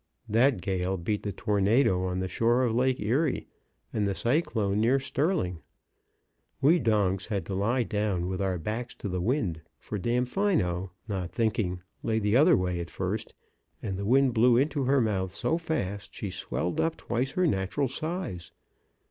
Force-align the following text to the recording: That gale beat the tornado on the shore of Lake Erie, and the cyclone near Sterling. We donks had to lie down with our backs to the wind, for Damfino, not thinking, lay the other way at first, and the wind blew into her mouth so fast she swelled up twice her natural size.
That 0.27 0.61
gale 0.61 0.97
beat 0.97 1.21
the 1.21 1.31
tornado 1.31 2.05
on 2.05 2.21
the 2.21 2.27
shore 2.27 2.63
of 2.63 2.73
Lake 2.73 2.99
Erie, 2.99 3.45
and 3.93 4.07
the 4.07 4.15
cyclone 4.15 4.79
near 4.81 4.97
Sterling. 4.99 5.61
We 6.59 6.79
donks 6.79 7.27
had 7.27 7.45
to 7.45 7.53
lie 7.53 7.83
down 7.83 8.27
with 8.27 8.41
our 8.41 8.57
backs 8.57 8.95
to 8.95 9.07
the 9.07 9.21
wind, 9.21 9.61
for 9.77 9.99
Damfino, 9.99 10.89
not 11.07 11.29
thinking, 11.29 11.83
lay 12.01 12.17
the 12.17 12.35
other 12.35 12.57
way 12.57 12.79
at 12.79 12.89
first, 12.89 13.35
and 13.83 13.95
the 13.95 14.03
wind 14.05 14.33
blew 14.33 14.57
into 14.57 14.85
her 14.85 15.01
mouth 15.01 15.35
so 15.35 15.59
fast 15.59 16.15
she 16.15 16.31
swelled 16.31 16.81
up 16.81 16.97
twice 16.97 17.33
her 17.33 17.45
natural 17.45 17.87
size. 17.87 18.51